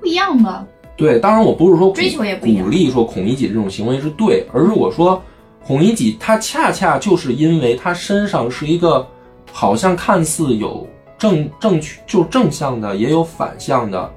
[0.00, 0.66] 不一样的。
[0.96, 5.22] 对，当然我不是说鼓追求也不一样鼓励说孔乙己这种行为是对，而是我说
[5.64, 9.06] 孔乙己他恰恰就是因为他身上是一个
[9.52, 14.12] 好像看似有正正确就正向的，也有反向的，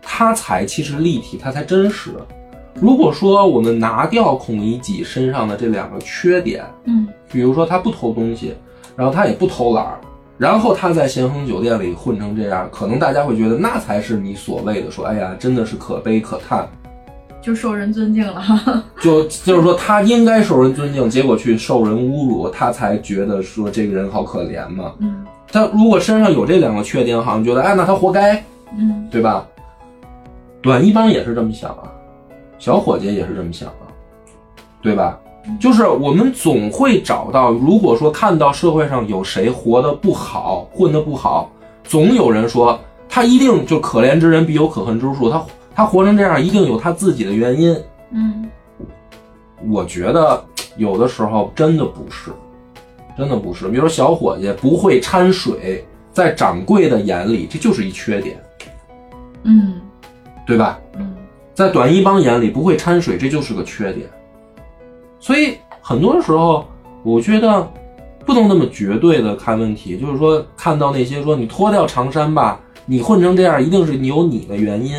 [0.00, 2.12] 他才其实立体，他才真实。
[2.80, 8.54] 如果说我们拿掉孔乙己身上的这两个缺点，嗯比如说他不偷东西，
[8.94, 9.98] 然后他也不偷懒儿，
[10.38, 16.68] 然后他在咸亨酒店里混成这样，可能大家会觉得那才是你所谓的说，哎呀，真的是可悲可叹。
[17.42, 18.42] 就受人尊敬了。
[19.00, 24.92] 就就是说他应该受人尊敬，结果去受人侮辱，他才觉得说这个人好可怜嘛。
[24.98, 28.42] 嗯他如果身上有这两个缺点，好像觉得哎，那他活该，
[28.76, 29.46] 嗯对吧？
[30.60, 31.86] 短一帮也是这么想啊，
[32.58, 33.86] 小伙计也是这么想的，
[34.82, 35.18] 对吧？
[35.60, 41.50] 就是我们总会找到，如果说看到社会上有谁活得不好，混得不好，
[41.84, 42.76] 总有人说
[43.08, 47.76] 他一定就可怜之人必有可恨之处，他他活成这样一定有他自己的原因。
[48.10, 48.50] 嗯
[49.68, 50.44] 我觉得
[50.76, 52.32] 有的时候真的不是，
[53.16, 53.68] 真的不是。
[53.68, 58.36] 比如说小伙计不会掺水，在掌柜的眼里这就是一缺点，
[59.44, 59.80] 嗯
[60.44, 60.78] 对吧？
[60.98, 61.15] 嗯
[61.56, 64.06] 在短衣帮眼里不会掺水，这就是个缺点。
[65.18, 66.66] 所以很多时候，
[67.02, 67.66] 我觉得
[68.26, 69.96] 不能那么绝对的看问题。
[69.96, 74.94] 就是说，看到那些说你脱掉长衫吧，你混成这样，一定是你有你的原因，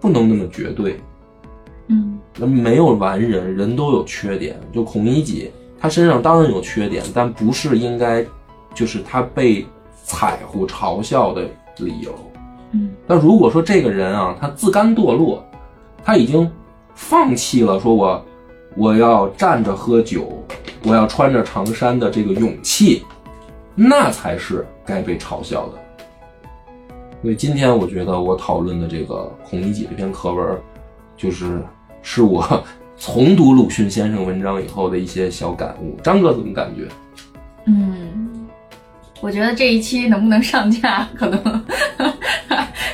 [0.00, 0.98] 不能那么绝对。
[1.86, 4.58] 嗯那没有完人，人都有缺点。
[4.72, 8.26] 就孔乙己，他身上当然有缺点，但不是应该，
[8.74, 9.64] 就是他被
[10.02, 11.42] 踩乎嘲笑的
[11.78, 12.12] 理由。
[12.72, 15.44] 嗯那如果说这个人啊，他自甘堕落，
[16.04, 16.50] 他已经
[16.94, 18.26] 放弃了说我
[18.76, 20.42] 我要站着喝酒，
[20.84, 23.02] 我要穿着长衫的这个勇气，
[23.74, 25.78] 那才是该被嘲笑的。
[27.22, 30.58] 所以今天我觉得我讨论的这个孔乙己这篇课文，
[31.16, 31.62] 就是
[32.00, 32.64] 是我
[32.96, 35.96] 重读鲁迅先生文章以后的一些小感悟。
[36.02, 36.88] 张哥怎么感觉？
[37.66, 38.48] 嗯，
[39.20, 41.64] 我觉得这一期能不能上架，可能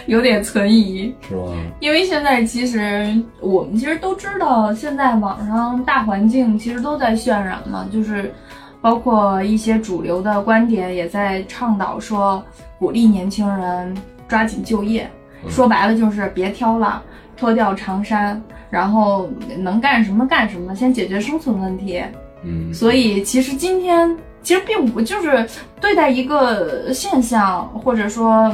[0.07, 1.15] 有点存疑。
[1.29, 1.53] 是吗？
[1.81, 8.33] 因为现在其实我们其实都知道，现在网上大环境其实都在渲染嘛，就是
[8.81, 12.43] 包括一些主流的观点也在倡导说，
[12.79, 13.97] 鼓励年轻人
[14.29, 15.03] 抓紧就业。
[15.05, 17.01] 嗯说白了就是别挑了，
[17.37, 22.03] 脱掉长衫，然后能干什么干什么，先解决生存问题。
[22.43, 25.47] 嗯，所以其实今天其实并不就是
[25.81, 28.53] 对待一个现象，或者说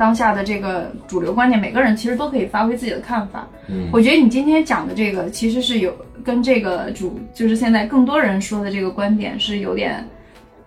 [0.00, 3.46] 当下的这个主流观念，每个人其实都可以发挥自己的看法。
[3.68, 10.02] 嗯我觉得你今天讲的这个其实是有跟这个主就是现在更多人说的这个观点是有点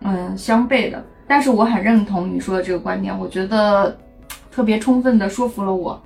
[0.01, 3.97] 嗯相悖的，但是我很认同你说的这个观点，我觉得
[4.51, 5.99] 特别充分的说服了我。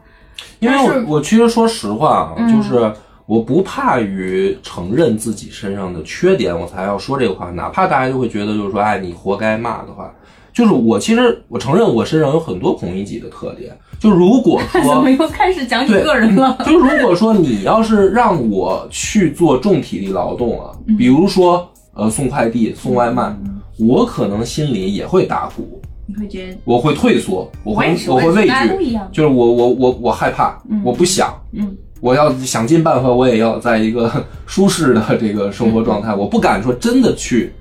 [0.59, 2.93] 因为我我其实说实话啊，嗯就是
[3.25, 10.13] 我不怕于承认自己身上的缺点，我才要说这个话，哪怕大家就会觉得就是说，哎，你活该骂的话，
[10.57, 16.57] 就是我其实我承认我身上有很多孔乙己的特点，就如果怎说么又开始讲你对个人了？
[16.65, 23.31] 就如果说你要是让我去做重体力劳动啊，嗯比如说呃送快递、送外卖，
[23.77, 31.31] 我可能心里也会打鼓，你会觉得我会退缩，我会我，我会畏惧，就是我我我我害怕嗯，我不想。
[31.53, 34.11] 嗯我要想尽办法，我也要在一个
[34.45, 36.13] 舒适的这个生活状态。
[36.13, 37.51] 我不敢说真的去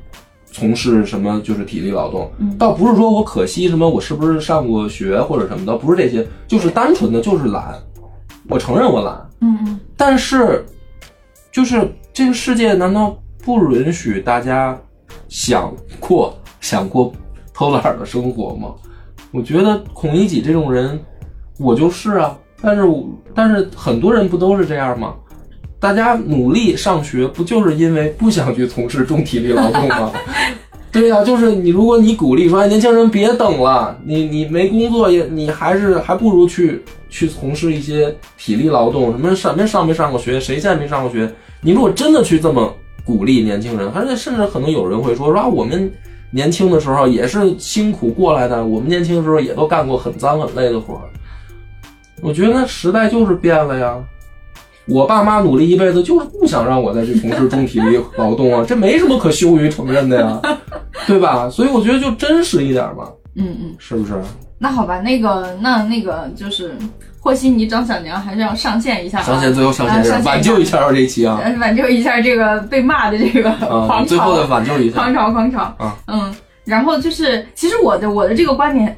[0.56, 7.74] 从事什么就是体力劳动，嗯倒不是说我可惜什么，我是不是上过学或者什么的，不是这些，就是单纯的就是懒。
[8.48, 10.64] 我承认我懒，嗯嗯但是
[11.52, 13.14] 就是这个世界难道
[13.44, 14.74] 不允许大家
[15.28, 17.12] 想过想过
[17.52, 18.74] 偷懒的生活吗？
[19.32, 20.98] 我觉得孔乙己这种人，
[21.58, 22.34] 我就是啊。
[22.62, 25.14] 但是我但是很多人不都是这样吗？
[25.78, 30.12] 大家努力上学，不就是因为不想去从事重体力劳动吗？
[30.90, 41.30] 对呀、就是你，如果你鼓励说，哎，年轻人别等了，你你没工作也，你还是还不如去去从事一些体力劳动，什么什么上没上过学，谁现在没上过学？
[41.60, 42.74] 你如果真的去这么
[43.04, 45.92] 鼓励年轻人，而且甚至可能有人会说，说啊，我们
[46.30, 51.02] 年轻的时候也是辛苦过来的，我们年轻的时候也都干过很脏很累的活儿。
[52.22, 54.02] 我觉得时代就是变了呀。
[54.88, 60.40] 我爸妈努力一辈子，就是不想让我再去从事重体力劳动啊，这没什么可羞于承认的呀，
[61.06, 61.50] 对吧？
[61.50, 64.14] 所以我觉得就真实一点嘛，嗯嗯，是不是？
[64.58, 66.74] 那好吧，那个那那个就是
[67.20, 73.86] 和稀泥张小娘还是要上线一下、啊，上线最后上啊线，挽救一下这一期啊呃挽救一下这个被骂的这个啊！
[73.86, 75.96] 狂最后的潮，挽救一下狂潮，狂潮啊！
[76.06, 76.34] 嗯，
[76.64, 78.96] 然后就是，其实我的我的这个观点，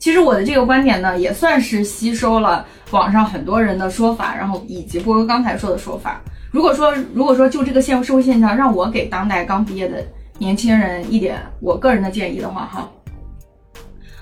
[0.00, 6.20] 其实我的这个观点呢，也算是吸收了网上很多人的说法，然后以及波哥刚才说的说法。
[6.50, 10.02] 如果说如果说就这个现社会现象，让我给当代刚毕业的
[10.38, 12.90] 年轻人一点我个人的建议的话，哈，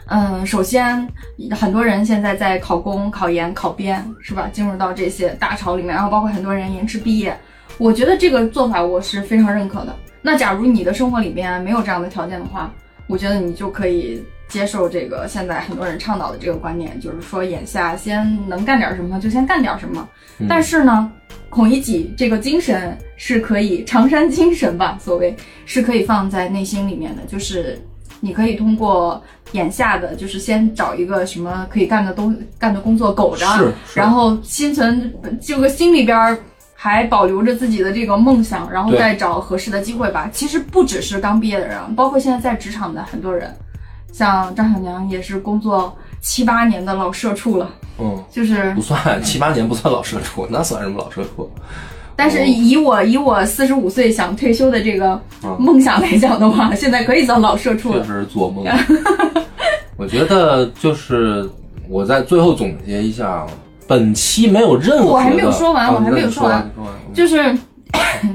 [0.09, 1.09] 嗯，首先
[1.53, 4.51] 很多人现在在考公、考研、考编，是吧？
[4.53, 7.39] 进入到这些大潮里面，然后包括很多人延迟毕业，
[7.79, 9.95] 我觉得这个做法我是非常认可的。
[10.21, 12.69] 那假如你的生活里面没有这样的条件的话，
[13.07, 20.09] 我觉得你就可以接受这个现在很多人倡导的这个观念，就是说眼下先能干点什么就先干点什么。
[20.49, 21.11] 但是呢，
[21.51, 25.37] 孔乙己这个精神是可以常山精神吧，所谓
[25.67, 27.79] 是可以放在内心里面的，就是
[28.21, 29.23] 你可以通过
[29.53, 36.39] 眼下的，就是先找一个什么可以干的东干的工作苟着，然后心存这个心里边儿
[36.75, 40.31] 还保留着自己的这个梦想，然后再找合适的机会吧。
[40.33, 43.53] 其实不只是刚毕业的人，包括现在在职场的很多人，
[44.13, 51.51] 像张小娘也是工作七八年的老社畜了，嗯，就是不算七八年不算老社畜，那算什么老社畜？
[52.17, 58.05] 但是以我以我四十五岁想退休的这个嗯梦想来讲的话，现在可以算老社畜确了。
[58.05, 58.65] 实做梦。
[59.97, 61.49] 我觉得就是
[61.89, 63.47] 我在最后总结一下，
[63.87, 66.71] 本期没有任何，我还没有说完啊我还没有说说完
[67.15, 67.57] 就是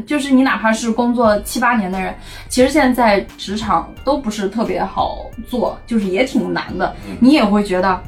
[0.05, 2.13] 就是你哪怕是工作七八年的人，
[2.49, 6.95] 其实现在职场都不是特别好做，就是也挺难的。
[7.19, 7.99] 你也会觉得，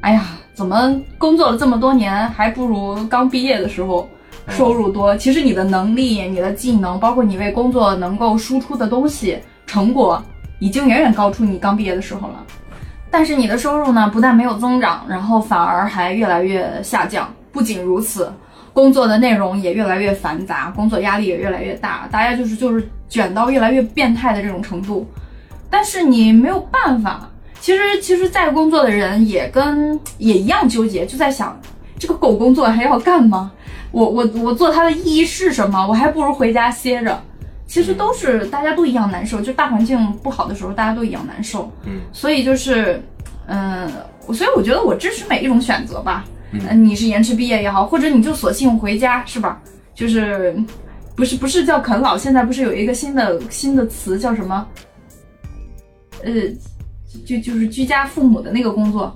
[0.00, 0.24] 哎呀，
[0.54, 4.08] 怎么工作了这么多年，还不如刚毕业的时候
[4.48, 5.16] 收入多？
[5.16, 10.22] 其实你的能力、你的技能，包括你为工作能够输出的东西成果，
[10.58, 12.44] 已经远远高出你刚毕业的时候了。
[13.10, 17.32] 但是你的收入呢，不但没有增长，然后反而还越来越下降。
[17.52, 18.32] 不仅如此，
[18.74, 25.08] 工作的内容也越来越繁杂，工作压力也越来越大，大家就是就是卷到越来越变态的这种程度。
[25.70, 31.58] 但是你没有办法，其实其实，在工作的人也跟也一样纠结，就在想
[31.98, 33.50] 这个狗工作还要干吗？
[33.92, 35.86] 我我我做它的意义是什么？
[35.86, 37.18] 我还不如回家歇着。
[37.66, 41.72] 其实都是大家都一样难受，就大环境不好的时候，大家都一样难受。
[41.84, 43.02] 嗯，所以就是，
[43.46, 43.90] 嗯、
[44.32, 46.24] 所以我觉得我支持每一种选择吧。
[46.54, 49.60] 嗯呃你是延迟毕业也好，或者你就索性回家，是吧？
[49.94, 50.56] 就是
[51.16, 54.66] 不是不是叫啃老，现在不是有一个新的新的词叫什么？
[56.22, 56.32] 呃，
[57.26, 59.14] 就就是居家父母的那个工作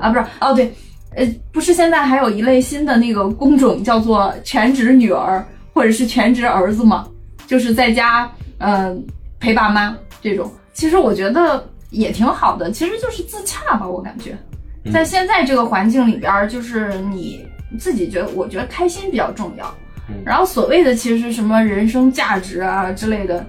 [0.00, 0.72] 啊，不是哦，对，
[1.14, 5.44] 呃，不是现在还有一类新的那个工种叫做全职女儿
[5.74, 7.08] 或者是全职儿子吗？
[7.46, 8.96] 就是在家呃
[9.40, 10.50] 陪爸妈这种。
[10.72, 14.45] 其实我觉得也挺好的，其实就是自洽吧，我感觉，嗯
[14.92, 17.46] 在现在这个环境里边儿，就是你
[17.78, 19.66] 自己觉得，我觉得开心比较重要。
[20.08, 23.44] 嗯然后所谓的其实什么人生价值啊之类的，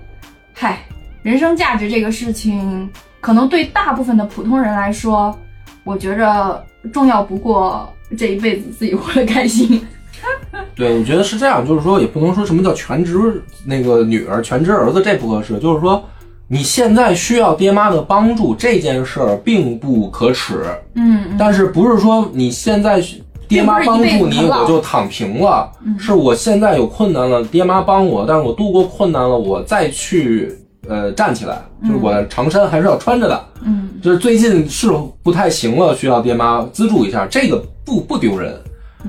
[0.54, 0.80] 嗨，
[1.22, 2.90] 人生价值这个事情，
[3.22, 5.38] 可能对大部分的普通人来说，
[5.84, 9.86] 我觉着重要不过这一辈子自己活得开心。
[10.74, 13.16] 对，我觉得是这样，就是说也不能说什么叫全职
[13.64, 15.60] 那个女儿、全职儿子，这不合适。
[15.60, 16.04] 就是说，
[16.48, 20.64] 你现在需要爹妈的帮助这件事儿并不可耻，
[20.96, 25.72] 嗯，但是不是说你现在需爹妈帮助你我就躺平了？
[25.86, 30.54] 嗯是我现在有困难了，爹妈帮我，但是我度过困难了，我再去
[30.88, 33.46] 呃站起来，就是我的长衫还是要穿着的。
[33.64, 34.92] 嗯，就是最近是
[35.24, 38.54] 不太行了，需要爹妈资助一下，这个不不丢人。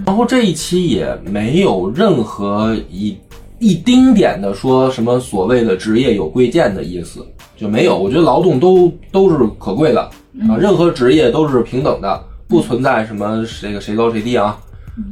[0.06, 3.16] 然后这一期也没有任何一
[3.58, 7.98] 一丁点的说什么所谓的职业有贵贱的意思，就没有。
[7.98, 10.00] 我觉得劳动都都是可贵的
[10.48, 14.58] 啊，任何职业都是平等的，不存在什么这个谁高谁低啊。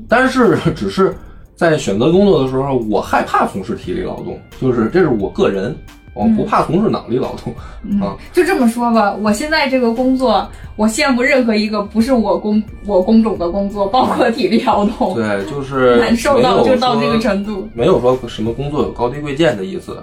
[0.09, 1.17] 但是只是
[1.55, 5.77] 在选择工作的时候，我害怕从事体力劳动，就是这是我个人，
[6.17, 7.55] 我不怕从事脑力劳动。
[8.01, 17.69] 啊就这么说吧，我现在这个工作，我羡慕任何一个不是我工我工种的工作，包括体力劳动，对，就是难受到就到这个程度。
[17.75, 19.97] 没有说什么工作有高低贵贱的意思。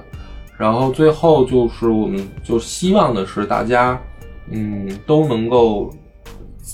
[0.55, 3.99] 然后最后就是我们就希望的是大家，
[4.51, 5.91] 嗯，都能够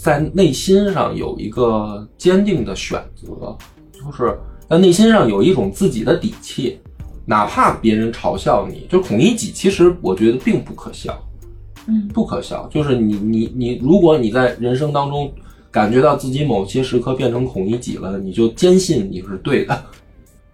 [0.04, 3.58] 在内心上有一个坚定的选择，
[3.92, 4.38] 就是
[4.70, 6.78] 在内心上有一种自己的底气，
[7.30, 11.16] 哪怕别人嘲笑你，就孔乙己，其实我觉得并不可笑。
[11.88, 15.32] 嗯不可笑，就是你你你，如果你在人生当中
[15.70, 19.74] 感觉到自己某些时刻变成孔乙己了，你就坚信你是对的，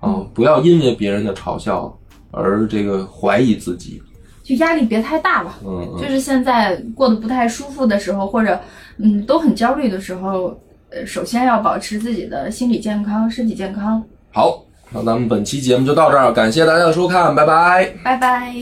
[0.02, 1.98] 啊，不要因为别人的嘲笑
[2.32, 4.04] 而这个怀疑自己，
[4.44, 5.58] 就压力别太大吧。
[5.66, 8.60] 嗯嗯，就是现在过得不太舒服的时候，或者
[8.98, 10.60] 嗯都很焦虑的时候，
[10.90, 14.04] 呃，首先要保持自己的心理健康、身体健康。
[14.32, 14.65] 好，
[14.96, 17.92] 那咱们本期节目就到这儿，感谢大家的收看，拜拜。
[18.02, 18.56] 拜拜。